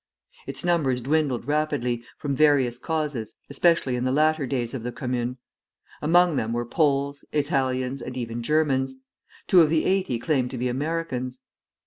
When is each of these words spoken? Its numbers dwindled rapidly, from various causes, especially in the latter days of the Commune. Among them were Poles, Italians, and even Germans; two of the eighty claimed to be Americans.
Its 0.47 0.65
numbers 0.65 0.99
dwindled 0.99 1.45
rapidly, 1.45 2.03
from 2.17 2.33
various 2.35 2.79
causes, 2.79 3.35
especially 3.51 3.95
in 3.95 4.03
the 4.03 4.11
latter 4.11 4.47
days 4.47 4.73
of 4.73 4.81
the 4.81 4.91
Commune. 4.91 5.37
Among 6.01 6.37
them 6.37 6.53
were 6.53 6.65
Poles, 6.65 7.23
Italians, 7.31 8.01
and 8.01 8.17
even 8.17 8.41
Germans; 8.41 8.95
two 9.45 9.61
of 9.61 9.69
the 9.69 9.85
eighty 9.85 10.17
claimed 10.17 10.49
to 10.49 10.57
be 10.57 10.67
Americans. 10.69 11.41